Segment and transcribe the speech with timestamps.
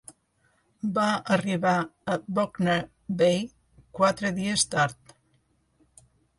[0.95, 1.03] Va
[1.35, 2.79] arribar a Buckner
[3.21, 3.39] Bay
[4.03, 5.17] quatre dies tard.